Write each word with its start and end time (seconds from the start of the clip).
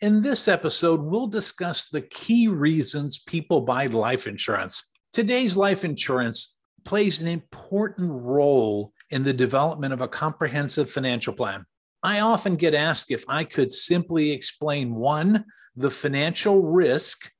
In 0.00 0.22
this 0.22 0.48
episode, 0.48 1.02
we'll 1.02 1.26
discuss 1.26 1.84
the 1.84 2.00
key 2.00 2.48
reasons 2.48 3.18
people 3.18 3.60
buy 3.60 3.84
life 3.84 4.26
insurance. 4.26 4.90
Today's 5.12 5.58
life 5.58 5.84
insurance 5.84 6.56
plays 6.86 7.20
an 7.20 7.28
important 7.28 8.10
role 8.10 8.94
in 9.10 9.24
the 9.24 9.34
development 9.34 9.92
of 9.92 10.00
a 10.00 10.08
comprehensive 10.08 10.90
financial 10.90 11.34
plan. 11.34 11.66
I 12.02 12.20
often 12.20 12.56
get 12.56 12.72
asked 12.72 13.10
if 13.10 13.26
I 13.28 13.44
could 13.44 13.70
simply 13.70 14.30
explain 14.30 14.94
one, 14.94 15.44
the 15.76 15.90
financial 15.90 16.62
risk, 16.62 17.30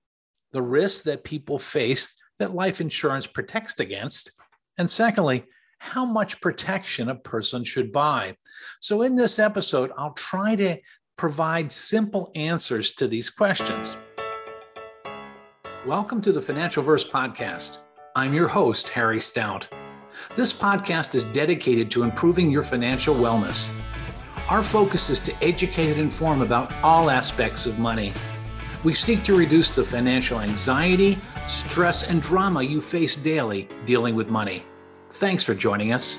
the 0.53 0.61
risk 0.61 1.05
that 1.05 1.25
people 1.25 1.59
face 1.59 2.15
that 2.41 2.55
life 2.55 2.83
insurance 2.83 3.27
protects 3.27 3.81
against, 3.81 4.33
and 4.77 4.91
secondly, 4.91 5.45
how 5.79 6.05
much 6.05 6.43
protection 6.43 7.09
a 7.09 7.15
person 7.15 7.65
should 7.65 7.91
buy. 7.91 8.37
So, 8.81 9.01
in 9.01 9.15
this 9.15 9.39
episode, 9.39 9.91
I'll 9.97 10.13
try 10.13 10.55
to 10.57 10.77
provide 11.21 11.71
simple 11.71 12.32
answers 12.34 12.95
to 12.95 13.07
these 13.07 13.29
questions. 13.29 13.98
Welcome 15.85 16.22
to 16.22 16.32
the 16.32 16.40
Financial 16.40 16.82
Verse 16.82 17.07
Podcast. 17.07 17.76
I'm 18.17 18.32
your 18.32 18.49
host, 18.49 18.89
Harry 18.89 19.21
Stout. 19.21 19.68
This 20.35 20.50
podcast 20.50 21.14
is 21.14 21.26
dedicated 21.26 21.90
to 21.90 22.04
improving 22.04 22.50
your 22.50 22.62
financial 22.62 23.14
wellness. 23.14 23.71
Our 24.48 24.62
focus 24.62 25.11
is 25.11 25.21
to 25.21 25.45
educate 25.45 25.90
and 25.90 26.00
inform 26.00 26.40
about 26.40 26.72
all 26.82 27.11
aspects 27.11 27.67
of 27.67 27.79
money. 27.79 28.14
We 28.82 28.95
seek 28.95 29.23
to 29.25 29.37
reduce 29.37 29.73
the 29.73 29.84
financial 29.84 30.40
anxiety, 30.40 31.18
stress, 31.48 32.09
and 32.09 32.23
drama 32.23 32.62
you 32.62 32.81
face 32.81 33.19
daily 33.19 33.69
dealing 33.84 34.14
with 34.14 34.31
money. 34.31 34.64
Thanks 35.11 35.45
for 35.45 35.53
joining 35.53 35.92
us. 35.92 36.17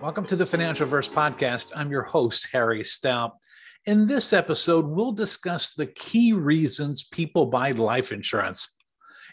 Welcome 0.00 0.26
to 0.26 0.36
the 0.36 0.46
Financial 0.46 0.86
Verse 0.86 1.08
Podcast. 1.08 1.72
I'm 1.74 1.90
your 1.90 2.04
host, 2.04 2.46
Harry 2.52 2.84
Stout. 2.84 3.32
In 3.84 4.06
this 4.06 4.32
episode, 4.32 4.86
we'll 4.86 5.10
discuss 5.10 5.70
the 5.70 5.88
key 5.88 6.32
reasons 6.32 7.02
people 7.02 7.46
buy 7.46 7.72
life 7.72 8.12
insurance. 8.12 8.76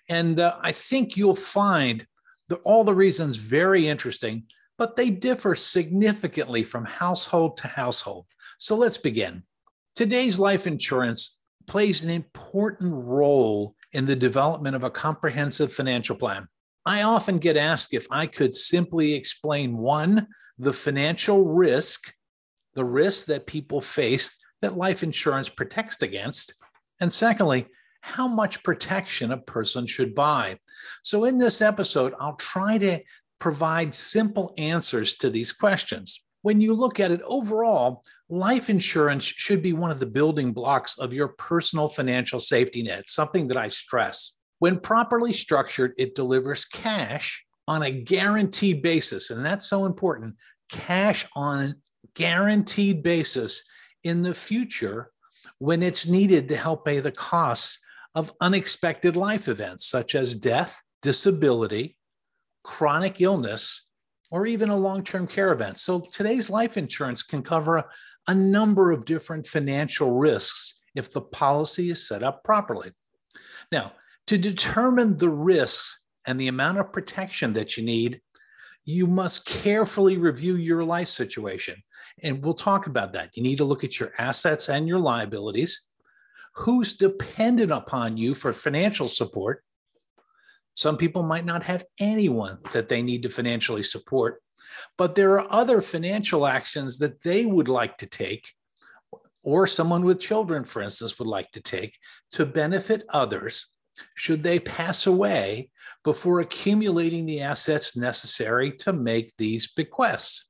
And 0.09 0.39
uh, 0.39 0.55
I 0.59 0.71
think 0.71 1.15
you'll 1.15 1.35
find 1.35 2.07
the, 2.49 2.55
all 2.57 2.83
the 2.83 2.95
reasons 2.95 3.37
very 3.37 3.87
interesting, 3.87 4.45
but 4.75 4.95
they 4.95 5.11
differ 5.11 5.53
significantly 5.53 6.63
from 6.63 6.85
household 6.85 7.57
to 7.57 7.67
household. 7.67 8.25
So 8.57 8.75
let's 8.75 8.97
begin. 8.97 9.43
Today's 9.93 10.39
life 10.39 10.65
insurance 10.65 11.39
plays 11.67 12.03
an 12.03 12.09
important 12.09 12.91
role 12.91 13.75
in 13.93 14.07
the 14.07 14.15
development 14.15 14.75
of 14.75 14.83
a 14.83 14.89
comprehensive 14.89 15.71
financial 15.71 16.15
plan. 16.15 16.47
I 16.87 17.03
often 17.03 17.37
get 17.37 17.55
asked 17.55 17.93
if 17.93 18.07
I 18.09 18.25
could 18.25 18.55
simply 18.55 19.13
explain 19.13 19.77
one, 19.77 20.27
the 20.57 20.73
financial 20.73 21.45
risk, 21.45 22.13
the 22.73 22.85
risk 22.85 23.25
that 23.27 23.47
people 23.47 23.81
face 23.81 24.41
that 24.61 24.77
life 24.77 25.03
insurance 25.03 25.49
protects 25.49 26.01
against, 26.01 26.53
and 26.99 27.11
secondly, 27.11 27.67
how 28.01 28.27
much 28.27 28.63
protection 28.63 29.31
a 29.31 29.37
person 29.37 29.85
should 29.85 30.13
buy. 30.13 30.59
So, 31.03 31.25
in 31.25 31.37
this 31.37 31.61
episode, 31.61 32.13
I'll 32.19 32.35
try 32.35 32.77
to 32.77 32.99
provide 33.39 33.95
simple 33.95 34.53
answers 34.57 35.15
to 35.15 35.29
these 35.29 35.51
questions. 35.51 36.23
When 36.41 36.61
you 36.61 36.73
look 36.73 36.99
at 36.99 37.11
it 37.11 37.21
overall, 37.25 38.03
life 38.29 38.69
insurance 38.69 39.23
should 39.23 39.63
be 39.63 39.73
one 39.73 39.89
of 39.89 39.99
the 39.99 40.05
building 40.05 40.53
blocks 40.53 40.97
of 40.99 41.13
your 41.13 41.29
personal 41.29 41.89
financial 41.89 42.39
safety 42.39 42.83
net, 42.83 43.09
something 43.09 43.47
that 43.47 43.57
I 43.57 43.69
stress. 43.69 44.37
When 44.59 44.79
properly 44.79 45.33
structured, 45.33 45.93
it 45.97 46.15
delivers 46.15 46.63
cash 46.63 47.43
on 47.67 47.83
a 47.83 47.91
guaranteed 47.91 48.81
basis. 48.81 49.31
And 49.31 49.43
that's 49.43 49.67
so 49.67 49.85
important 49.85 50.35
cash 50.69 51.25
on 51.35 51.59
a 51.61 51.75
guaranteed 52.13 53.03
basis 53.03 53.67
in 54.03 54.21
the 54.21 54.33
future 54.33 55.11
when 55.59 55.81
it's 55.81 56.07
needed 56.07 56.47
to 56.49 56.57
help 56.57 56.85
pay 56.85 56.99
the 56.99 57.11
costs 57.11 57.79
of 58.13 58.33
unexpected 58.39 59.15
life 59.15 59.47
events 59.47 59.85
such 59.85 60.15
as 60.15 60.35
death, 60.35 60.81
disability, 61.01 61.97
chronic 62.63 63.21
illness, 63.21 63.89
or 64.31 64.45
even 64.45 64.69
a 64.69 64.77
long 64.77 65.03
term 65.03 65.27
care 65.27 65.51
event. 65.51 65.79
So 65.79 66.07
today's 66.11 66.49
life 66.49 66.77
insurance 66.77 67.23
can 67.23 67.43
cover 67.43 67.77
a, 67.77 67.85
a 68.27 68.33
number 68.33 68.91
of 68.91 69.05
different 69.05 69.47
financial 69.47 70.11
risks 70.17 70.81
if 70.95 71.11
the 71.11 71.21
policy 71.21 71.89
is 71.89 72.07
set 72.07 72.23
up 72.23 72.43
properly. 72.43 72.91
Now, 73.71 73.93
to 74.27 74.37
determine 74.37 75.17
the 75.17 75.29
risks 75.29 75.99
and 76.25 76.39
the 76.39 76.47
amount 76.47 76.79
of 76.79 76.93
protection 76.93 77.53
that 77.53 77.77
you 77.77 77.83
need, 77.83 78.21
you 78.83 79.07
must 79.07 79.45
carefully 79.45 80.17
review 80.17 80.55
your 80.55 80.83
life 80.83 81.07
situation. 81.07 81.83
And 82.21 82.43
we'll 82.43 82.53
talk 82.53 82.87
about 82.87 83.13
that. 83.13 83.31
You 83.35 83.43
need 83.43 83.57
to 83.57 83.65
look 83.65 83.83
at 83.83 83.99
your 83.99 84.13
assets 84.17 84.69
and 84.69 84.87
your 84.87 84.99
liabilities, 84.99 85.87
who's 86.55 86.93
dependent 86.93 87.71
upon 87.71 88.17
you 88.17 88.33
for 88.33 88.53
financial 88.53 89.07
support. 89.07 89.63
Some 90.73 90.97
people 90.97 91.23
might 91.23 91.45
not 91.45 91.63
have 91.63 91.85
anyone 91.99 92.59
that 92.73 92.89
they 92.89 93.01
need 93.01 93.23
to 93.23 93.29
financially 93.29 93.83
support, 93.83 94.41
but 94.97 95.15
there 95.15 95.39
are 95.39 95.47
other 95.49 95.81
financial 95.81 96.45
actions 96.45 96.99
that 96.99 97.23
they 97.23 97.45
would 97.45 97.67
like 97.67 97.97
to 97.97 98.05
take, 98.05 98.53
or 99.43 99.67
someone 99.67 100.03
with 100.03 100.19
children, 100.19 100.63
for 100.63 100.81
instance, 100.81 101.17
would 101.17 101.27
like 101.27 101.51
to 101.51 101.61
take 101.61 101.97
to 102.31 102.45
benefit 102.45 103.03
others 103.09 103.67
should 104.15 104.43
they 104.43 104.59
pass 104.59 105.07
away 105.07 105.69
before 106.03 106.39
accumulating 106.39 107.25
the 107.25 107.41
assets 107.41 107.97
necessary 107.97 108.71
to 108.71 108.93
make 108.93 109.35
these 109.37 109.67
bequests. 109.67 110.45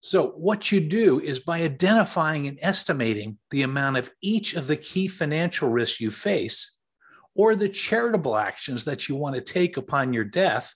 So, 0.00 0.28
what 0.28 0.70
you 0.70 0.80
do 0.80 1.20
is 1.20 1.40
by 1.40 1.62
identifying 1.62 2.46
and 2.46 2.58
estimating 2.62 3.38
the 3.50 3.62
amount 3.62 3.96
of 3.96 4.10
each 4.22 4.54
of 4.54 4.66
the 4.68 4.76
key 4.76 5.08
financial 5.08 5.68
risks 5.68 6.00
you 6.00 6.10
face 6.10 6.78
or 7.34 7.54
the 7.54 7.68
charitable 7.68 8.36
actions 8.36 8.84
that 8.84 9.08
you 9.08 9.16
want 9.16 9.34
to 9.34 9.40
take 9.40 9.76
upon 9.76 10.12
your 10.12 10.24
death, 10.24 10.74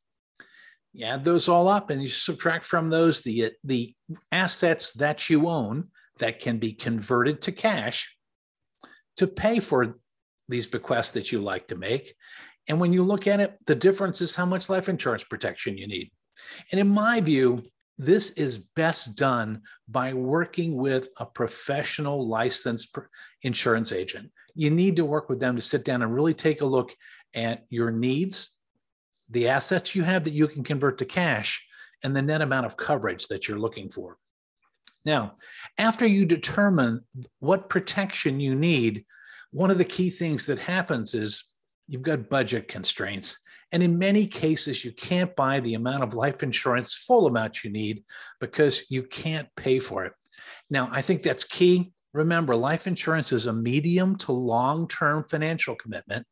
you 0.92 1.04
add 1.06 1.24
those 1.24 1.48
all 1.48 1.68
up 1.68 1.90
and 1.90 2.02
you 2.02 2.08
subtract 2.08 2.64
from 2.64 2.90
those 2.90 3.22
the, 3.22 3.52
the 3.64 3.94
assets 4.30 4.92
that 4.92 5.30
you 5.30 5.48
own 5.48 5.88
that 6.18 6.40
can 6.40 6.58
be 6.58 6.72
converted 6.72 7.40
to 7.42 7.52
cash 7.52 8.16
to 9.16 9.26
pay 9.26 9.60
for 9.60 9.98
these 10.48 10.66
bequests 10.66 11.12
that 11.12 11.32
you 11.32 11.38
like 11.38 11.68
to 11.68 11.76
make. 11.76 12.14
And 12.68 12.80
when 12.80 12.92
you 12.92 13.02
look 13.02 13.26
at 13.26 13.40
it, 13.40 13.56
the 13.66 13.74
difference 13.74 14.20
is 14.20 14.34
how 14.34 14.46
much 14.46 14.68
life 14.68 14.88
insurance 14.88 15.24
protection 15.24 15.76
you 15.76 15.86
need. 15.86 16.10
And 16.70 16.80
in 16.80 16.88
my 16.88 17.20
view, 17.20 17.64
this 17.98 18.30
is 18.30 18.58
best 18.58 19.16
done 19.16 19.62
by 19.88 20.14
working 20.14 20.76
with 20.76 21.08
a 21.18 21.26
professional 21.26 22.26
licensed 22.26 22.96
insurance 23.42 23.92
agent. 23.92 24.30
You 24.54 24.70
need 24.70 24.96
to 24.96 25.04
work 25.04 25.28
with 25.28 25.40
them 25.40 25.56
to 25.56 25.62
sit 25.62 25.84
down 25.84 26.02
and 26.02 26.14
really 26.14 26.34
take 26.34 26.60
a 26.60 26.66
look 26.66 26.94
at 27.34 27.64
your 27.68 27.90
needs, 27.90 28.58
the 29.28 29.48
assets 29.48 29.94
you 29.94 30.04
have 30.04 30.24
that 30.24 30.34
you 30.34 30.48
can 30.48 30.64
convert 30.64 30.98
to 30.98 31.04
cash, 31.04 31.64
and 32.02 32.14
the 32.14 32.22
net 32.22 32.42
amount 32.42 32.66
of 32.66 32.76
coverage 32.76 33.28
that 33.28 33.46
you're 33.46 33.58
looking 33.58 33.90
for. 33.90 34.18
Now, 35.04 35.36
after 35.78 36.06
you 36.06 36.26
determine 36.26 37.04
what 37.38 37.68
protection 37.68 38.40
you 38.40 38.54
need, 38.54 39.04
one 39.52 39.70
of 39.70 39.78
the 39.78 39.84
key 39.84 40.10
things 40.10 40.46
that 40.46 40.58
happens 40.58 41.14
is 41.14 41.52
you've 41.86 42.02
got 42.02 42.28
budget 42.28 42.68
constraints. 42.68 43.38
And 43.70 43.82
in 43.82 43.98
many 43.98 44.26
cases, 44.26 44.84
you 44.84 44.92
can't 44.92 45.34
buy 45.34 45.60
the 45.60 45.74
amount 45.74 46.02
of 46.02 46.14
life 46.14 46.42
insurance, 46.42 46.94
full 46.94 47.26
amount 47.26 47.64
you 47.64 47.70
need, 47.70 48.04
because 48.40 48.90
you 48.90 49.02
can't 49.02 49.48
pay 49.56 49.78
for 49.78 50.04
it. 50.04 50.12
Now, 50.70 50.88
I 50.92 51.00
think 51.00 51.22
that's 51.22 51.44
key. 51.44 51.92
Remember, 52.12 52.54
life 52.54 52.86
insurance 52.86 53.32
is 53.32 53.46
a 53.46 53.52
medium 53.52 54.16
to 54.16 54.32
long 54.32 54.88
term 54.88 55.24
financial 55.24 55.74
commitment. 55.74 56.26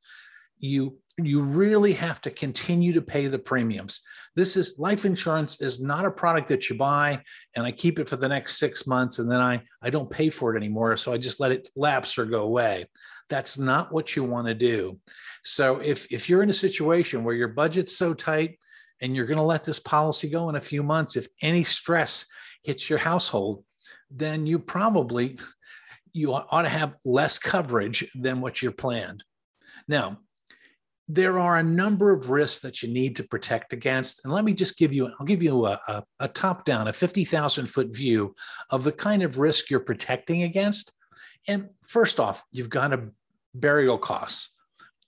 You, 0.59 0.99
you 1.17 1.41
really 1.41 1.95
have 1.95 2.21
to 2.23 2.31
continue 2.31 2.93
to 2.93 3.03
pay 3.03 3.27
the 3.27 3.39
premiums. 3.39 4.03
This 4.37 4.57
is 4.57 4.79
life 4.79 5.05
insurance 5.05 5.61
is 5.61 5.83
not 5.83 6.05
a 6.05 6.11
product 6.11 6.49
that 6.49 6.69
you 6.69 6.77
buy 6.77 7.23
and 7.57 7.67
I 7.67 7.73
keep 7.73 7.99
it 7.99 8.09
for 8.09 8.17
the 8.17 8.29
next 8.29 8.59
six 8.59 8.87
months 8.87 9.19
and 9.19 9.31
then 9.31 9.41
I, 9.41 9.63
I 9.83 9.91
don't 9.91 10.11
pay 10.11 10.31
for 10.31 10.55
it 10.55 10.59
anymore. 10.59 10.97
So 10.97 11.13
I 11.13 11.19
just 11.19 11.41
let 11.41 11.51
it 11.51 11.69
lapse 11.75 12.17
or 12.19 12.27
go 12.27 12.43
away. 12.43 12.87
That's 13.31 13.59
not 13.59 13.93
what 13.93 14.15
you 14.15 14.25
want 14.25 14.49
to 14.49 14.55
do. 14.55 14.99
So 15.43 15.79
if, 15.79 16.07
if 16.13 16.29
you're 16.29 16.43
in 16.43 16.51
a 16.51 16.55
situation 16.55 17.25
where 17.25 17.35
your 17.35 17.49
budget's 17.49 17.97
so 17.97 18.13
tight 18.13 18.59
and 19.01 19.17
you're 19.17 19.27
going 19.27 19.39
to 19.39 19.43
let 19.43 19.65
this 19.65 19.81
policy 19.81 20.29
go 20.29 20.51
in 20.51 20.57
a 20.57 20.61
few 20.61 20.83
months, 20.83 21.17
if 21.17 21.29
any 21.41 21.65
stress 21.65 22.27
hits 22.63 22.91
your 22.91 22.99
household, 22.99 23.65
then 24.11 24.47
you 24.47 24.59
probably 24.59 25.39
you 26.13 26.35
ought 26.35 26.63
to 26.63 26.69
have 26.69 26.97
less 27.05 27.39
coverage 27.39 28.11
than 28.15 28.41
what 28.41 28.61
you're 28.61 28.73
planned. 28.73 29.23
Now, 29.87 30.19
there 31.09 31.39
are 31.39 31.57
a 31.57 31.63
number 31.63 32.13
of 32.13 32.31
risks 32.31 32.61
that 32.61 32.83
you 32.83 32.89
need 32.89 33.17
to 33.17 33.25
protect 33.25 33.73
against. 33.73 34.25
And 34.25 34.33
let 34.33 34.45
me 34.45 34.53
just 34.53 34.79
give 34.79 34.93
you, 34.93 35.11
I'll 35.19 35.27
give 35.27 35.43
you 35.43 35.67
a, 35.67 35.81
a, 35.89 36.05
a 36.21 36.29
top 36.29 36.65
down, 36.65 36.87
a 36.87 36.93
50,000 36.93 37.67
foot 37.67 37.95
view 37.95 38.35
of 38.71 38.85
the 38.85 38.93
kind 38.93 39.23
of 39.23 39.39
risk 39.39 39.71
you're 39.71 39.81
protecting 39.81 40.45
against. 40.45 40.93
And 41.49 41.71
first 41.85 42.21
off, 42.21 42.45
you've 42.53 42.71
got 42.71 42.93
a 42.93 43.09
burial 43.55 43.99
costs. 43.99 44.57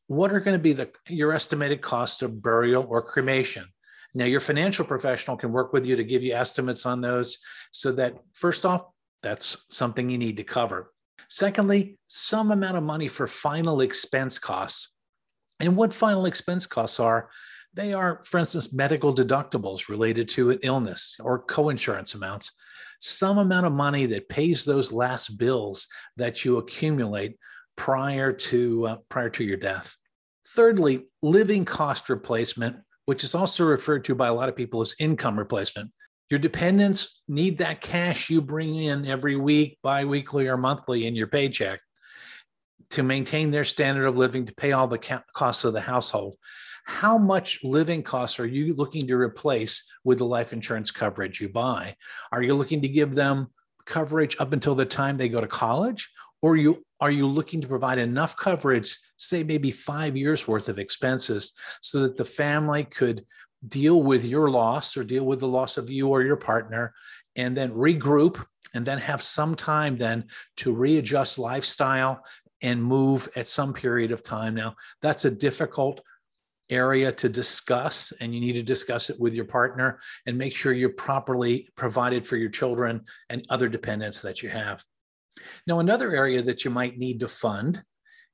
What 0.06 0.32
are 0.32 0.40
going 0.40 0.56
to 0.56 0.62
be 0.62 0.72
the, 0.72 0.90
your 1.08 1.32
estimated 1.32 1.80
cost 1.80 2.22
of 2.22 2.42
burial 2.42 2.86
or 2.88 3.02
cremation? 3.02 3.66
Now, 4.14 4.26
your 4.26 4.40
financial 4.40 4.84
professional 4.84 5.36
can 5.36 5.52
work 5.52 5.72
with 5.72 5.86
you 5.86 5.96
to 5.96 6.04
give 6.04 6.22
you 6.22 6.34
estimates 6.34 6.84
on 6.84 7.00
those 7.00 7.38
so 7.70 7.92
that, 7.92 8.14
first 8.34 8.66
off, 8.66 8.82
that's 9.22 9.64
something 9.70 10.10
you 10.10 10.18
need 10.18 10.36
to 10.36 10.44
cover. 10.44 10.92
Secondly, 11.30 11.96
some 12.08 12.50
amount 12.50 12.76
of 12.76 12.82
money 12.82 13.08
for 13.08 13.26
final 13.26 13.80
expense 13.80 14.38
costs. 14.38 14.92
And 15.60 15.76
what 15.76 15.94
final 15.94 16.26
expense 16.26 16.66
costs 16.66 17.00
are, 17.00 17.30
they 17.72 17.94
are, 17.94 18.20
for 18.24 18.38
instance, 18.38 18.74
medical 18.74 19.14
deductibles 19.14 19.88
related 19.88 20.28
to 20.30 20.50
an 20.50 20.58
illness 20.62 21.16
or 21.20 21.46
coinsurance 21.46 22.14
amounts, 22.14 22.52
some 23.00 23.38
amount 23.38 23.64
of 23.64 23.72
money 23.72 24.04
that 24.06 24.28
pays 24.28 24.64
those 24.64 24.92
last 24.92 25.38
bills 25.38 25.86
that 26.18 26.44
you 26.44 26.58
accumulate 26.58 27.38
prior 27.76 28.32
to 28.32 28.86
uh, 28.86 28.96
prior 29.08 29.30
to 29.30 29.44
your 29.44 29.56
death. 29.56 29.96
Thirdly, 30.46 31.06
living 31.22 31.64
cost 31.64 32.08
replacement, 32.08 32.76
which 33.06 33.24
is 33.24 33.34
also 33.34 33.64
referred 33.64 34.04
to 34.04 34.14
by 34.14 34.28
a 34.28 34.34
lot 34.34 34.48
of 34.48 34.56
people 34.56 34.80
as 34.80 34.94
income 34.98 35.38
replacement. 35.38 35.90
Your 36.30 36.38
dependents 36.38 37.20
need 37.28 37.58
that 37.58 37.80
cash 37.80 38.30
you 38.30 38.40
bring 38.40 38.76
in 38.76 39.06
every 39.06 39.36
week, 39.36 39.78
biweekly, 39.82 40.48
or 40.48 40.56
monthly 40.56 41.06
in 41.06 41.14
your 41.14 41.26
paycheck 41.26 41.80
to 42.90 43.02
maintain 43.02 43.50
their 43.50 43.64
standard 43.64 44.06
of 44.06 44.16
living, 44.16 44.44
to 44.46 44.54
pay 44.54 44.72
all 44.72 44.86
the 44.86 45.20
costs 45.34 45.64
of 45.64 45.72
the 45.72 45.80
household. 45.80 46.36
How 46.84 47.16
much 47.16 47.60
living 47.62 48.02
costs 48.02 48.40
are 48.40 48.46
you 48.46 48.74
looking 48.74 49.06
to 49.06 49.16
replace 49.16 49.90
with 50.04 50.19
the 50.19 50.26
life 50.26 50.52
insurance 50.52 50.90
coverage 50.90 51.40
you 51.40 51.48
buy? 51.48 51.96
Are 52.32 52.42
you 52.42 52.54
looking 52.54 52.82
to 52.82 52.88
give 52.88 53.14
them 53.14 53.48
coverage 53.86 54.36
up 54.38 54.52
until 54.52 54.74
the 54.74 54.84
time 54.84 55.16
they 55.16 55.28
go 55.28 55.40
to 55.40 55.46
college? 55.46 56.10
Or 56.42 56.56
you 56.56 56.84
are 57.02 57.10
you 57.10 57.26
looking 57.26 57.60
to 57.60 57.66
provide 57.66 57.99
enough 57.99 58.37
coverage, 58.37 58.96
say 59.16 59.43
maybe 59.43 59.72
five 59.72 60.16
years 60.16 60.46
worth 60.46 60.69
of 60.69 60.78
expenses, 60.78 61.52
so 61.81 61.99
that 61.99 62.16
the 62.16 62.25
family 62.25 62.84
could 62.84 63.26
deal 63.66 64.00
with 64.00 64.25
your 64.25 64.49
loss 64.49 64.96
or 64.96 65.02
deal 65.02 65.26
with 65.26 65.40
the 65.40 65.49
loss 65.49 65.76
of 65.76 65.90
you 65.90 66.06
or 66.06 66.22
your 66.22 66.37
partner 66.37 66.94
and 67.34 67.56
then 67.56 67.72
regroup 67.72 68.46
and 68.72 68.87
then 68.87 68.99
have 68.99 69.20
some 69.20 69.56
time 69.56 69.96
then 69.96 70.26
to 70.56 70.72
readjust 70.72 71.40
lifestyle 71.40 72.25
and 72.62 72.81
move 72.81 73.28
at 73.34 73.48
some 73.48 73.75
period 73.75 74.12
of 74.12 74.22
time? 74.22 74.55
Now 74.55 74.76
that's 75.00 75.25
a 75.25 75.31
difficult 75.31 76.02
area 76.70 77.10
to 77.10 77.28
discuss 77.28 78.12
and 78.20 78.32
you 78.32 78.40
need 78.40 78.52
to 78.52 78.62
discuss 78.62 79.10
it 79.10 79.19
with 79.19 79.34
your 79.34 79.44
partner 79.44 79.98
and 80.25 80.38
make 80.38 80.55
sure 80.55 80.72
you're 80.72 80.88
properly 80.90 81.69
provided 81.75 82.28
for 82.28 82.37
your 82.37 82.48
children 82.48 83.06
and 83.28 83.44
other 83.50 83.69
dependents 83.69 84.22
that 84.22 84.40
you 84.40 84.50
have 84.50 84.84
now 85.67 85.79
another 85.79 86.14
area 86.14 86.43
that 86.43 86.64
you 86.64 86.70
might 86.70 86.99
need 86.99 87.20
to 87.20 87.29
fund 87.29 87.82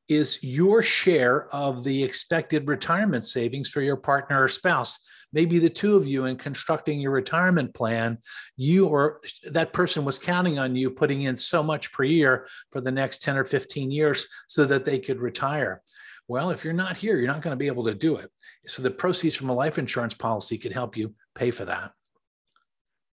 is 0.08 0.42
your 0.42 0.82
share 0.82 1.48
of 1.54 1.84
the 1.84 2.02
expected 2.02 2.66
retirement 2.66 3.26
savings 3.26 3.68
for 3.68 3.82
your 3.82 3.96
partner 3.96 4.44
or 4.44 4.48
spouse 4.48 4.98
maybe 5.32 5.58
the 5.58 5.70
two 5.70 5.96
of 5.96 6.06
you 6.06 6.24
in 6.24 6.36
constructing 6.36 7.00
your 7.00 7.12
retirement 7.12 7.74
plan, 7.74 8.18
you 8.56 8.86
or 8.86 9.20
that 9.50 9.72
person 9.72 10.04
was 10.04 10.18
counting 10.18 10.58
on 10.58 10.76
you 10.76 10.90
putting 10.90 11.22
in 11.22 11.36
so 11.36 11.62
much 11.62 11.92
per 11.92 12.04
year 12.04 12.46
for 12.72 12.80
the 12.80 12.92
next 12.92 13.22
10 13.22 13.36
or 13.36 13.44
15 13.44 13.90
years 13.90 14.26
so 14.46 14.64
that 14.64 14.84
they 14.84 14.98
could 14.98 15.20
retire. 15.20 15.82
Well, 16.26 16.50
if 16.50 16.64
you're 16.64 16.74
not 16.74 16.96
here, 16.96 17.16
you're 17.16 17.32
not 17.32 17.42
going 17.42 17.52
to 17.52 17.56
be 17.56 17.68
able 17.68 17.84
to 17.84 17.94
do 17.94 18.16
it. 18.16 18.30
So 18.66 18.82
the 18.82 18.90
proceeds 18.90 19.34
from 19.34 19.48
a 19.48 19.54
life 19.54 19.78
insurance 19.78 20.14
policy 20.14 20.58
could 20.58 20.72
help 20.72 20.96
you 20.96 21.14
pay 21.34 21.50
for 21.50 21.64
that. 21.64 21.92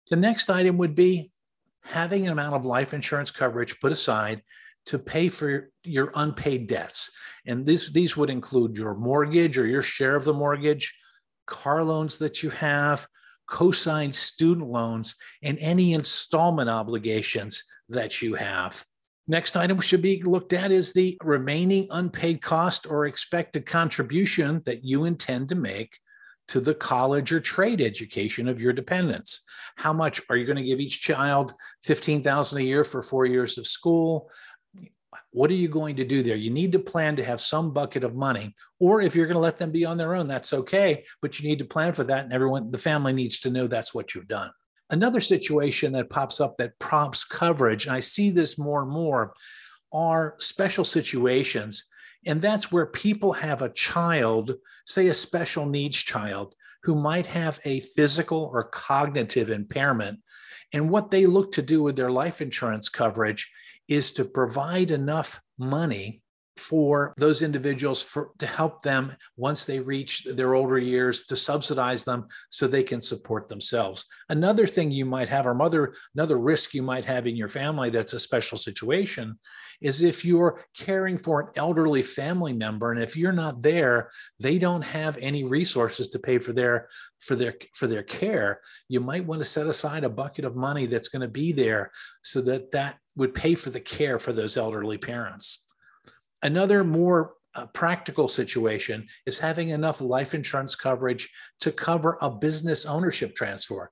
The 0.10 0.16
next 0.16 0.50
item 0.50 0.78
would 0.78 0.96
be 0.96 1.32
having 1.84 2.26
an 2.26 2.34
amount 2.34 2.56
of 2.56 2.66
life 2.66 2.94
insurance 2.94 3.32
coverage 3.32 3.80
put 3.80 3.92
aside 3.92 4.42
to 4.86 5.00
pay 5.00 5.30
for 5.30 5.70
your 5.84 6.12
unpaid 6.16 6.68
debts. 6.68 7.12
And 7.46 7.66
these, 7.66 7.94
these 7.94 8.18
would 8.18 8.30
include 8.30 8.78
your 8.78 8.96
mortgage 8.96 9.58
or 9.58 9.66
your 9.66 9.84
share 9.84 10.16
of 10.16 10.26
the 10.26 10.34
mortgage, 10.34 10.94
car 11.46 11.84
loans 11.84 12.18
that 12.18 12.44
you 12.44 12.50
have, 12.50 13.08
co-signed 13.48 14.16
student 14.16 14.68
loans, 14.68 15.16
and 15.42 15.58
any 15.60 15.94
installment 15.94 16.70
obligations 16.70 17.64
that 17.90 18.22
you 18.22 18.36
have. 18.36 18.86
Next 19.28 19.56
item 19.56 19.80
should 19.80 20.02
be 20.02 20.22
looked 20.22 20.52
at 20.52 20.72
is 20.72 20.92
the 20.92 21.18
remaining 21.24 21.88
unpaid 21.92 22.42
cost 22.42 22.86
or 22.86 23.06
expected 23.06 23.66
contribution 23.66 24.62
that 24.66 24.84
you 24.84 25.06
intend 25.06 25.50
to 25.50 25.56
make 25.56 25.98
to 26.50 26.60
the 26.60 26.74
college 26.74 27.32
or 27.32 27.40
trade 27.40 27.82
education 27.82 28.48
of 28.48 28.62
your 28.62 28.74
dependents. 28.74 29.46
How 29.76 29.94
much 29.94 30.22
are 30.30 30.36
you 30.36 30.46
going 30.46 30.58
to 30.58 30.64
give 30.64 30.80
each 30.80 31.02
child 31.02 31.54
15,000 31.84 32.60
a 32.60 32.62
year 32.62 32.84
for 32.84 33.02
4 33.02 33.26
years 33.26 33.58
of 33.58 33.66
school? 33.66 34.30
What 35.32 35.50
are 35.50 35.56
you 35.56 35.68
going 35.68 35.96
to 35.96 36.06
do 36.06 36.22
there? 36.22 36.36
You 36.36 36.52
need 36.52 36.72
to 36.74 36.80
plan 36.80 37.16
to 37.16 37.24
have 37.24 37.42
some 37.42 37.74
bucket 37.74 38.04
of 38.04 38.14
money. 38.14 38.54
Or 38.80 39.02
if 39.02 39.16
you're 39.16 39.26
going 39.26 39.36
to 39.36 39.40
let 39.40 39.58
them 39.58 39.72
be 39.72 39.86
on 39.86 39.98
their 39.98 40.14
own, 40.16 40.28
that's 40.28 40.54
okay. 40.54 41.06
But 41.22 41.40
you 41.40 41.50
need 41.50 41.60
to 41.60 41.66
plan 41.66 41.94
for 41.94 42.04
that. 42.04 42.26
And 42.26 42.34
everyone, 42.34 42.72
the 42.72 42.78
family 42.78 43.14
needs 43.14 43.40
to 43.42 43.50
know 43.50 43.66
that's 43.66 43.94
what 43.94 44.14
you've 44.14 44.28
done. 44.28 44.52
Another 44.90 45.22
situation 45.22 45.94
that 45.94 46.12
pops 46.12 46.40
up 46.40 46.58
that 46.58 46.78
prompts 46.78 47.24
coverage, 47.24 47.88
and 47.88 47.96
I 47.96 48.00
see 48.00 48.30
this 48.30 48.60
more 48.60 48.84
and 48.84 48.92
more, 48.92 49.34
are 49.92 50.36
special 50.38 50.84
situations. 50.84 51.86
And 52.26 52.42
that's 52.42 52.72
where 52.72 52.86
people 52.86 53.34
have 53.34 53.62
a 53.62 53.70
child, 53.70 54.56
say 54.86 55.08
a 55.08 55.14
special 55.14 55.66
needs 55.66 55.98
child, 55.98 56.56
who 56.84 56.96
might 56.96 57.28
have 57.28 57.60
a 57.66 57.82
physical 57.82 58.50
or 58.52 58.64
cognitive 58.64 59.50
impairment. 59.50 60.20
And 60.74 60.90
what 60.90 61.12
they 61.12 61.26
look 61.26 61.52
to 61.54 61.62
do 61.62 61.84
with 61.84 61.96
their 61.96 62.12
life 62.12 62.42
insurance 62.42 62.90
coverage 62.90 63.52
is 63.88 64.12
to 64.14 64.26
provide 64.26 64.92
enough 64.92 65.40
money 65.58 66.23
for 66.58 67.14
those 67.18 67.42
individuals 67.42 68.02
for, 68.02 68.32
to 68.40 68.46
help 68.46 68.84
them 68.84 69.16
once 69.38 69.66
they 69.66 69.80
reach 69.80 70.24
their 70.24 70.54
older 70.54 70.78
years 70.78 71.26
to 71.26 71.36
subsidize 71.36 72.04
them 72.04 72.28
so 72.50 72.68
they 72.68 72.84
can 72.84 73.02
support 73.02 73.48
themselves. 73.48 74.06
Another 74.30 74.68
thing 74.68 74.92
you 74.92 75.06
might 75.06 75.30
have 75.30 75.48
or 75.48 75.54
mother 75.54 75.94
another 76.16 76.38
risk 76.38 76.74
you 76.74 76.82
might 76.82 77.06
have 77.06 77.28
in 77.28 77.36
your 77.36 77.50
family 77.50 77.90
that's 77.90 78.14
a 78.14 78.20
special 78.20 78.58
situation 78.58 79.38
is 79.82 80.02
if 80.02 80.24
you're 80.24 80.64
caring 80.78 81.18
for 81.18 81.42
an 81.42 81.48
elderly 81.56 82.02
family 82.02 82.54
member 82.54 82.92
and 82.92 83.02
if 83.02 83.18
you're 83.18 83.32
not 83.32 83.62
there 83.62 84.10
they 84.40 84.58
don't 84.58 84.82
have 84.82 85.18
any 85.18 85.44
resources 85.44 86.08
to 86.10 86.20
pay 86.20 86.38
for 86.38 86.54
their 86.54 86.88
for 87.20 87.36
their 87.36 87.56
for 87.74 87.88
their 87.88 88.04
care 88.04 88.62
you 88.88 89.00
might 89.00 89.26
want 89.26 89.42
to 89.42 89.46
set 89.46 89.68
aside 89.68 90.04
a 90.04 90.10
bucket 90.10 90.46
of 90.46 90.56
money 90.56 90.86
that's 90.86 91.10
going 91.10 91.22
to 91.22 91.28
be 91.28 91.52
there 91.52 91.92
so 92.24 92.42
that 92.42 92.72
that 92.72 92.98
would 93.16 93.36
pay 93.36 93.56
for 93.56 93.70
the 93.70 93.80
care 93.80 94.20
for 94.20 94.32
those 94.34 94.58
elderly 94.58 94.98
parents 94.98 95.68
Another 96.44 96.84
more 96.84 97.34
uh, 97.56 97.66
practical 97.68 98.28
situation 98.28 99.08
is 99.26 99.40
having 99.40 99.70
enough 99.70 100.02
life 100.02 100.34
insurance 100.34 100.76
coverage 100.76 101.30
to 101.62 101.72
cover 101.72 102.18
a 102.22 102.30
business 102.30 102.86
ownership 102.86 103.34
transfer. 103.34 103.90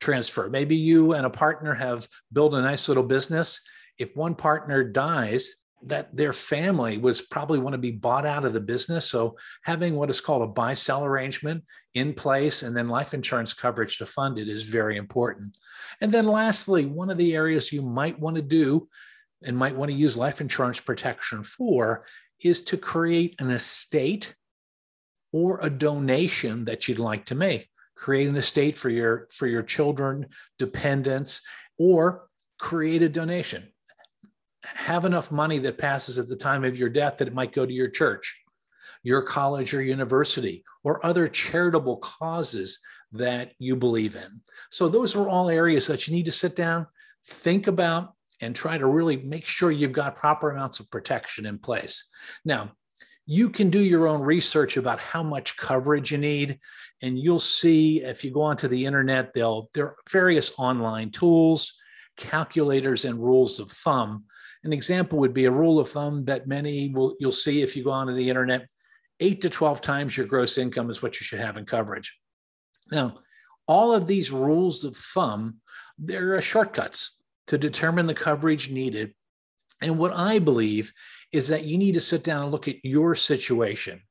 Transfer. 0.00 0.50
Maybe 0.50 0.76
you 0.76 1.12
and 1.12 1.24
a 1.24 1.30
partner 1.30 1.74
have 1.74 2.08
built 2.32 2.54
a 2.54 2.60
nice 2.60 2.88
little 2.88 3.04
business. 3.04 3.60
If 3.98 4.16
one 4.16 4.34
partner 4.34 4.82
dies, 4.82 5.62
that 5.84 6.16
their 6.16 6.32
family 6.32 6.96
was 6.96 7.20
probably 7.20 7.58
want 7.58 7.74
to 7.74 7.78
be 7.78 7.90
bought 7.90 8.24
out 8.24 8.44
of 8.44 8.52
the 8.52 8.60
business. 8.60 9.10
So 9.10 9.36
having 9.64 9.96
what 9.96 10.10
is 10.10 10.20
called 10.20 10.42
a 10.42 10.46
buy 10.46 10.74
sell 10.74 11.04
arrangement 11.04 11.64
in 11.94 12.14
place 12.14 12.62
and 12.62 12.76
then 12.76 12.88
life 12.88 13.14
insurance 13.14 13.52
coverage 13.52 13.98
to 13.98 14.06
fund 14.06 14.38
it 14.38 14.48
is 14.48 14.64
very 14.64 14.96
important. 14.96 15.58
And 16.00 16.12
then 16.12 16.26
lastly, 16.26 16.86
one 16.86 17.10
of 17.10 17.18
the 17.18 17.34
areas 17.34 17.72
you 17.72 17.82
might 17.82 18.18
want 18.18 18.36
to 18.36 18.42
do 18.42 18.88
and 19.44 19.56
might 19.56 19.76
want 19.76 19.90
to 19.90 19.96
use 19.96 20.16
life 20.16 20.40
insurance 20.40 20.80
protection 20.80 21.42
for 21.42 22.04
is 22.42 22.62
to 22.62 22.76
create 22.76 23.34
an 23.40 23.50
estate 23.50 24.34
or 25.32 25.58
a 25.62 25.70
donation 25.70 26.64
that 26.64 26.88
you'd 26.88 26.98
like 26.98 27.24
to 27.26 27.34
make. 27.34 27.68
Create 27.96 28.28
an 28.28 28.36
estate 28.36 28.76
for 28.76 28.88
your 28.88 29.28
for 29.30 29.46
your 29.46 29.62
children 29.62 30.26
dependents 30.58 31.42
or 31.78 32.26
create 32.58 33.02
a 33.02 33.08
donation. 33.08 33.68
Have 34.64 35.04
enough 35.04 35.30
money 35.30 35.58
that 35.58 35.78
passes 35.78 36.18
at 36.18 36.28
the 36.28 36.36
time 36.36 36.64
of 36.64 36.78
your 36.78 36.88
death 36.88 37.18
that 37.18 37.28
it 37.28 37.34
might 37.34 37.52
go 37.52 37.66
to 37.66 37.72
your 37.72 37.88
church 37.88 38.42
your 39.02 39.22
college 39.22 39.74
or 39.74 39.82
university 39.82 40.64
or 40.84 41.04
other 41.04 41.28
charitable 41.28 41.96
causes 41.96 42.80
that 43.10 43.52
you 43.58 43.76
believe 43.76 44.16
in. 44.16 44.40
So 44.70 44.88
those 44.88 45.16
are 45.16 45.28
all 45.28 45.48
areas 45.48 45.86
that 45.88 46.06
you 46.06 46.14
need 46.14 46.26
to 46.26 46.32
sit 46.32 46.56
down 46.56 46.86
think 47.26 47.66
about 47.66 48.14
and 48.42 48.54
try 48.54 48.76
to 48.76 48.86
really 48.86 49.16
make 49.16 49.46
sure 49.46 49.70
you've 49.70 49.92
got 49.92 50.16
proper 50.16 50.50
amounts 50.50 50.80
of 50.80 50.90
protection 50.90 51.46
in 51.46 51.58
place. 51.58 52.08
Now, 52.44 52.72
you 53.24 53.50
can 53.50 53.70
do 53.70 53.78
your 53.78 54.08
own 54.08 54.20
research 54.20 54.76
about 54.76 54.98
how 54.98 55.22
much 55.22 55.56
coverage 55.56 56.10
you 56.10 56.18
need 56.18 56.58
and 57.02 57.18
you'll 57.18 57.38
see 57.38 58.02
if 58.02 58.24
you 58.24 58.32
go 58.32 58.42
onto 58.42 58.66
the 58.66 58.84
internet 58.84 59.32
there 59.32 59.86
are 59.86 59.96
various 60.10 60.52
online 60.58 61.10
tools 61.10 61.78
calculators 62.16 63.04
and 63.04 63.18
rules 63.18 63.58
of 63.58 63.70
thumb. 63.70 64.24
An 64.64 64.72
example 64.72 65.18
would 65.18 65.32
be 65.32 65.46
a 65.46 65.50
rule 65.50 65.78
of 65.78 65.88
thumb 65.88 66.24
that 66.26 66.46
many 66.46 66.90
will 66.90 67.14
you'll 67.18 67.32
see 67.32 67.62
if 67.62 67.76
you 67.76 67.84
go 67.84 67.90
onto 67.90 68.12
the 68.12 68.28
internet 68.28 68.68
8 69.20 69.40
to 69.42 69.50
12 69.50 69.80
times 69.80 70.16
your 70.16 70.26
gross 70.26 70.58
income 70.58 70.90
is 70.90 71.02
what 71.02 71.20
you 71.20 71.24
should 71.24 71.40
have 71.40 71.56
in 71.56 71.64
coverage. 71.64 72.18
Now 72.90 73.18
all 73.66 73.94
of 73.94 74.06
these 74.06 74.30
rules 74.30 74.84
of 74.84 74.96
thumb 74.96 75.60
they're 75.98 76.36
uh, 76.36 76.40
shortcuts 76.40 77.21
to 77.48 77.58
determine 77.58 78.06
the 78.06 78.14
coverage 78.14 78.70
needed. 78.70 79.14
And 79.80 79.98
what 79.98 80.12
I 80.12 80.38
believe 80.38 80.92
is 81.32 81.48
that 81.48 81.64
you 81.64 81.76
need 81.76 81.94
to 81.94 82.00
sit 82.00 82.22
down 82.22 82.42
and 82.42 82.52
look 82.52 82.68
at 82.68 82.84
your 82.84 83.14
situation, 83.14 84.02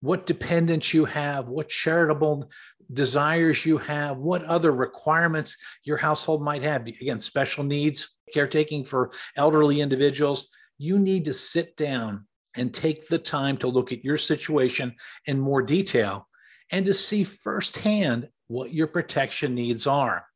what 0.00 0.26
dependents 0.26 0.92
you 0.92 1.06
have, 1.06 1.48
what 1.48 1.68
charitable 1.68 2.50
desires 2.92 3.64
you 3.64 3.78
have, 3.78 4.18
what 4.18 4.44
other 4.44 4.72
requirements 4.72 5.56
your 5.84 5.96
household 5.96 6.42
might 6.42 6.62
have. 6.62 6.86
Again, 6.86 7.20
special 7.20 7.64
needs, 7.64 8.16
caretaking 8.32 8.84
for 8.84 9.10
elderly 9.36 9.80
individuals, 9.80 10.48
you 10.78 10.98
need 10.98 11.24
to 11.24 11.32
sit 11.32 11.76
down 11.76 12.26
and 12.56 12.72
take 12.72 13.08
the 13.08 13.18
time 13.18 13.56
to 13.58 13.68
look 13.68 13.92
at 13.92 14.04
your 14.04 14.18
situation 14.18 14.94
in 15.26 15.38
more 15.40 15.62
detail 15.62 16.28
and 16.70 16.84
to 16.86 16.94
see 16.94 17.24
firsthand 17.24 18.28
what 18.48 18.72
your 18.72 18.86
protection 18.86 19.54
needs 19.54 19.86
are. 19.86 20.26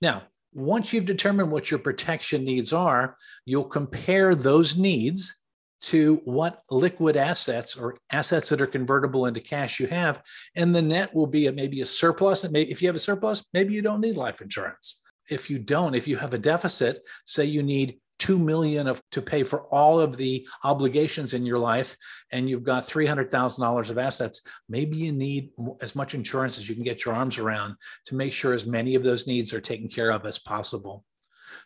Now, 0.00 0.24
once 0.52 0.92
you've 0.92 1.06
determined 1.06 1.50
what 1.50 1.70
your 1.70 1.80
protection 1.80 2.44
needs 2.44 2.72
are, 2.72 3.16
you'll 3.44 3.64
compare 3.64 4.34
those 4.34 4.76
needs 4.76 5.34
to 5.80 6.20
what 6.24 6.62
liquid 6.70 7.16
assets 7.16 7.76
or 7.76 7.96
assets 8.12 8.48
that 8.48 8.60
are 8.60 8.66
convertible 8.66 9.26
into 9.26 9.40
cash 9.40 9.80
you 9.80 9.86
have. 9.88 10.22
And 10.54 10.74
the 10.74 10.82
net 10.82 11.12
will 11.12 11.26
be 11.26 11.46
a, 11.46 11.52
maybe 11.52 11.80
a 11.80 11.86
surplus. 11.86 12.48
Maybe 12.48 12.70
if 12.70 12.80
you 12.80 12.88
have 12.88 12.94
a 12.94 13.00
surplus, 13.00 13.44
maybe 13.52 13.74
you 13.74 13.82
don't 13.82 14.00
need 14.00 14.16
life 14.16 14.40
insurance. 14.40 15.00
If 15.28 15.50
you 15.50 15.58
don't, 15.58 15.94
if 15.94 16.06
you 16.06 16.16
have 16.18 16.34
a 16.34 16.38
deficit, 16.38 17.00
say 17.26 17.44
you 17.46 17.62
need 17.62 17.98
2 18.22 18.38
million 18.38 18.86
of 18.86 19.02
to 19.10 19.20
pay 19.20 19.42
for 19.42 19.62
all 19.74 19.98
of 19.98 20.16
the 20.16 20.46
obligations 20.62 21.34
in 21.34 21.44
your 21.44 21.58
life 21.58 21.96
and 22.30 22.48
you've 22.48 22.62
got 22.62 22.86
$300,000 22.86 23.90
of 23.90 23.98
assets 23.98 24.46
maybe 24.68 24.96
you 24.96 25.10
need 25.10 25.50
as 25.80 25.96
much 25.96 26.14
insurance 26.14 26.56
as 26.56 26.68
you 26.68 26.76
can 26.76 26.84
get 26.84 27.04
your 27.04 27.16
arms 27.16 27.36
around 27.38 27.74
to 28.04 28.14
make 28.14 28.32
sure 28.32 28.52
as 28.52 28.64
many 28.64 28.94
of 28.94 29.02
those 29.02 29.26
needs 29.26 29.52
are 29.52 29.60
taken 29.60 29.88
care 29.88 30.10
of 30.10 30.24
as 30.24 30.38
possible. 30.38 31.04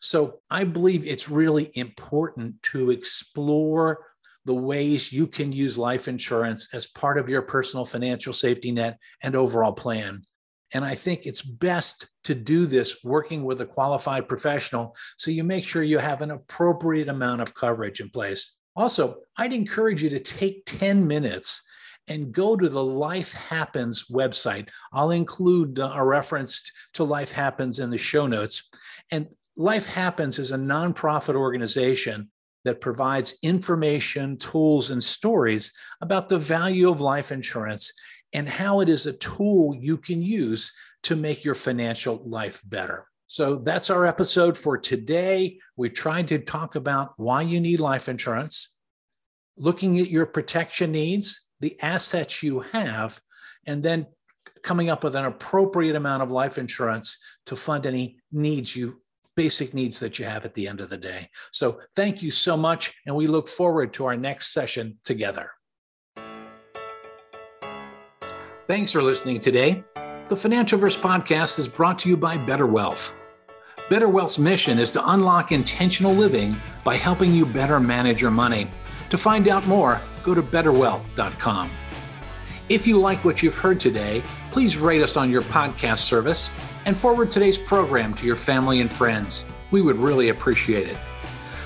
So 0.00 0.40
i 0.50 0.64
believe 0.64 1.06
it's 1.06 1.28
really 1.28 1.70
important 1.74 2.62
to 2.72 2.90
explore 2.90 4.06
the 4.46 4.54
ways 4.54 5.12
you 5.12 5.26
can 5.26 5.52
use 5.52 5.76
life 5.76 6.08
insurance 6.08 6.68
as 6.72 6.86
part 6.86 7.18
of 7.18 7.28
your 7.28 7.42
personal 7.42 7.84
financial 7.84 8.32
safety 8.32 8.72
net 8.72 8.98
and 9.22 9.36
overall 9.36 9.72
plan 9.72 10.22
and 10.76 10.84
I 10.84 10.94
think 10.94 11.24
it's 11.24 11.40
best 11.40 12.06
to 12.24 12.34
do 12.34 12.66
this 12.66 13.02
working 13.02 13.44
with 13.44 13.62
a 13.62 13.66
qualified 13.66 14.28
professional 14.28 14.94
so 15.16 15.30
you 15.30 15.42
make 15.42 15.64
sure 15.64 15.82
you 15.82 15.96
have 15.96 16.20
an 16.20 16.30
appropriate 16.30 17.08
amount 17.08 17.40
of 17.40 17.54
coverage 17.54 17.98
in 17.98 18.10
place. 18.10 18.58
Also, 18.76 19.16
I'd 19.38 19.54
encourage 19.54 20.02
you 20.02 20.10
to 20.10 20.20
take 20.20 20.66
10 20.66 21.06
minutes 21.06 21.62
and 22.08 22.30
go 22.30 22.58
to 22.58 22.68
the 22.68 22.84
Life 22.84 23.32
Happens 23.32 24.08
website. 24.12 24.68
I'll 24.92 25.12
include 25.12 25.78
uh, 25.78 25.92
a 25.94 26.04
reference 26.04 26.70
to 26.92 27.04
Life 27.04 27.32
Happens 27.32 27.78
in 27.78 27.88
the 27.88 27.96
show 27.96 28.26
notes. 28.26 28.68
And 29.10 29.28
Life 29.56 29.86
Happens 29.86 30.38
is 30.38 30.52
a 30.52 30.58
nonprofit 30.58 31.36
organization 31.36 32.30
that 32.66 32.82
provides 32.82 33.38
information, 33.42 34.36
tools, 34.36 34.90
and 34.90 35.02
stories 35.02 35.72
about 36.02 36.28
the 36.28 36.38
value 36.38 36.90
of 36.90 37.00
life 37.00 37.32
insurance 37.32 37.94
and 38.36 38.46
how 38.46 38.80
it 38.80 38.88
is 38.90 39.06
a 39.06 39.14
tool 39.14 39.74
you 39.74 39.96
can 39.96 40.20
use 40.20 40.70
to 41.02 41.16
make 41.16 41.42
your 41.42 41.54
financial 41.54 42.20
life 42.26 42.60
better. 42.66 43.06
So 43.26 43.56
that's 43.56 43.88
our 43.88 44.06
episode 44.06 44.58
for 44.58 44.76
today. 44.76 45.58
We 45.74 45.88
tried 45.88 46.28
to 46.28 46.38
talk 46.38 46.76
about 46.76 47.14
why 47.16 47.42
you 47.42 47.60
need 47.60 47.80
life 47.80 48.10
insurance, 48.10 48.76
looking 49.56 49.98
at 49.98 50.10
your 50.10 50.26
protection 50.26 50.92
needs, 50.92 51.48
the 51.60 51.80
assets 51.80 52.42
you 52.42 52.60
have, 52.60 53.18
and 53.66 53.82
then 53.82 54.06
coming 54.62 54.90
up 54.90 55.02
with 55.02 55.16
an 55.16 55.24
appropriate 55.24 55.96
amount 55.96 56.22
of 56.22 56.30
life 56.30 56.58
insurance 56.58 57.18
to 57.46 57.56
fund 57.56 57.86
any 57.86 58.18
needs 58.30 58.76
you 58.76 59.00
basic 59.34 59.72
needs 59.72 59.98
that 60.00 60.18
you 60.18 60.24
have 60.24 60.44
at 60.44 60.54
the 60.54 60.68
end 60.68 60.80
of 60.80 60.90
the 60.90 60.96
day. 60.96 61.28
So 61.52 61.80
thank 61.94 62.22
you 62.22 62.30
so 62.30 62.56
much 62.56 62.94
and 63.06 63.16
we 63.16 63.26
look 63.26 63.48
forward 63.48 63.94
to 63.94 64.06
our 64.06 64.16
next 64.16 64.52
session 64.52 64.98
together. 65.04 65.50
Thanks 68.66 68.90
for 68.90 69.00
listening 69.00 69.38
today. 69.38 69.84
The 70.28 70.34
Financial 70.34 70.76
Verse 70.76 70.96
podcast 70.96 71.60
is 71.60 71.68
brought 71.68 72.00
to 72.00 72.08
you 72.08 72.16
by 72.16 72.36
Better 72.36 72.66
Wealth. 72.66 73.14
Better 73.88 74.08
Wealth's 74.08 74.40
mission 74.40 74.80
is 74.80 74.90
to 74.92 75.10
unlock 75.10 75.52
intentional 75.52 76.12
living 76.12 76.56
by 76.82 76.96
helping 76.96 77.32
you 77.32 77.46
better 77.46 77.78
manage 77.78 78.20
your 78.20 78.32
money. 78.32 78.66
To 79.10 79.16
find 79.16 79.46
out 79.46 79.64
more, 79.68 80.00
go 80.24 80.34
to 80.34 80.42
betterwealth.com. 80.42 81.70
If 82.68 82.88
you 82.88 82.98
like 82.98 83.24
what 83.24 83.40
you've 83.40 83.56
heard 83.56 83.78
today, 83.78 84.24
please 84.50 84.76
rate 84.76 85.00
us 85.00 85.16
on 85.16 85.30
your 85.30 85.42
podcast 85.42 85.98
service 85.98 86.50
and 86.86 86.98
forward 86.98 87.30
today's 87.30 87.58
program 87.58 88.14
to 88.14 88.26
your 88.26 88.34
family 88.34 88.80
and 88.80 88.92
friends. 88.92 89.48
We 89.70 89.80
would 89.80 89.96
really 89.96 90.30
appreciate 90.30 90.88
it. 90.88 90.96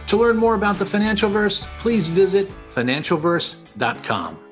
To 0.09 0.19
learn 0.19 0.37
more 0.37 0.55
about 0.55 0.79
the 0.79 0.85
Financial 0.85 1.31
Verse, 1.31 1.67
please 1.79 2.11
visit 2.11 2.51
financialverse.com. 2.75 4.50